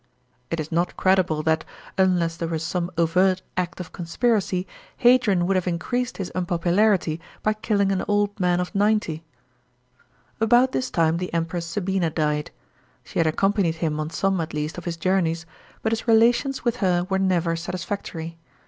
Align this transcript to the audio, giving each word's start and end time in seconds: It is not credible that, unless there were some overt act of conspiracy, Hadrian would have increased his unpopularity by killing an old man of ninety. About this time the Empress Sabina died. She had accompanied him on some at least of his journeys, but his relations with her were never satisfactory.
It 0.49 0.59
is 0.59 0.71
not 0.71 0.97
credible 0.97 1.43
that, 1.43 1.63
unless 1.95 2.35
there 2.35 2.47
were 2.47 2.57
some 2.57 2.89
overt 2.97 3.43
act 3.55 3.79
of 3.79 3.91
conspiracy, 3.91 4.65
Hadrian 4.97 5.45
would 5.45 5.55
have 5.55 5.67
increased 5.67 6.17
his 6.17 6.31
unpopularity 6.33 7.21
by 7.43 7.53
killing 7.53 7.91
an 7.91 8.03
old 8.07 8.39
man 8.39 8.59
of 8.59 8.73
ninety. 8.73 9.23
About 10.39 10.71
this 10.71 10.89
time 10.89 11.17
the 11.17 11.31
Empress 11.35 11.67
Sabina 11.67 12.09
died. 12.09 12.49
She 13.03 13.19
had 13.19 13.27
accompanied 13.27 13.75
him 13.75 13.99
on 13.99 14.09
some 14.09 14.41
at 14.41 14.55
least 14.55 14.79
of 14.79 14.85
his 14.85 14.97
journeys, 14.97 15.45
but 15.83 15.91
his 15.91 16.07
relations 16.07 16.65
with 16.65 16.77
her 16.77 17.05
were 17.07 17.19
never 17.19 17.55
satisfactory. 17.55 18.39